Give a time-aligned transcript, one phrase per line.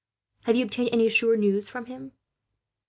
[0.45, 2.13] Have you obtained any sure news from him?"